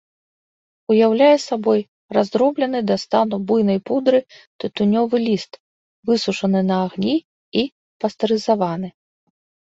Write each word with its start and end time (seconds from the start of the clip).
Уяўляе 0.91 1.33
сабой 1.41 1.81
раздроблены 2.17 2.79
да 2.91 2.95
стану 3.03 3.37
буйной 3.51 3.79
пудры 3.89 4.19
тытунёвы 4.63 5.15
ліст, 5.27 5.51
высушаны 6.11 6.59
на 6.71 6.75
агні 6.87 7.13
і 7.61 7.67
пастэрызаваны. 8.05 8.89